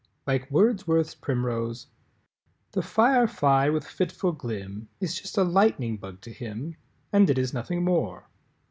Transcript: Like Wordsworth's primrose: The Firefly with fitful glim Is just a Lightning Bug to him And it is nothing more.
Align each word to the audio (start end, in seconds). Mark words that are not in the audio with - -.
Like 0.25 0.49
Wordsworth's 0.49 1.13
primrose: 1.13 1.85
The 2.71 2.81
Firefly 2.81 3.69
with 3.69 3.85
fitful 3.85 4.31
glim 4.31 4.89
Is 4.99 5.21
just 5.21 5.37
a 5.37 5.43
Lightning 5.43 5.97
Bug 5.97 6.21
to 6.21 6.31
him 6.33 6.75
And 7.13 7.29
it 7.29 7.37
is 7.37 7.53
nothing 7.53 7.83
more. 7.83 8.27